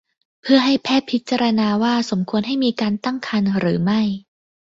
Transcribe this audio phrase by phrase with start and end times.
[0.41, 4.01] เพื่อให้แพทย์พิจารณาว่าสมควรให้มีการตั้งครรภ์หรือไม่